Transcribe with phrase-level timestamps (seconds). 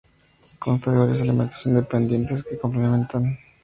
[0.57, 3.37] Consta de varios elementos independientes, que se complementan.